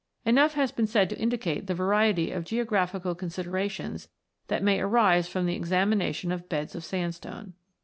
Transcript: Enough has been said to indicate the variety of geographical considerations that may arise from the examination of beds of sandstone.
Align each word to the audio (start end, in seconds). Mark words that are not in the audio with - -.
Enough 0.25 0.55
has 0.55 0.71
been 0.71 0.87
said 0.87 1.11
to 1.11 1.19
indicate 1.19 1.67
the 1.67 1.75
variety 1.75 2.31
of 2.31 2.43
geographical 2.43 3.13
considerations 3.13 4.07
that 4.47 4.63
may 4.63 4.79
arise 4.81 5.27
from 5.27 5.45
the 5.45 5.53
examination 5.55 6.31
of 6.31 6.49
beds 6.49 6.73
of 6.73 6.83
sandstone. 6.83 7.53